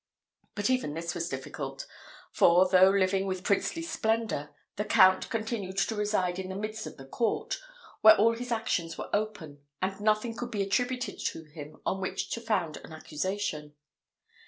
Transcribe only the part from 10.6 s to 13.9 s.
attributed to him on which to found an accusation.